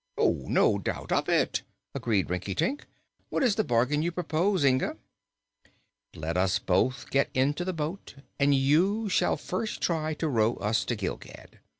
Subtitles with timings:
[0.17, 1.61] "No doubt of it,"
[1.93, 2.87] agreed Rinkitink.
[3.29, 4.97] "What is the bargain you propose, Inga?"
[6.15, 10.85] "Let us both get into the boat, and you shall first try to row us
[10.85, 11.59] to Gilgad.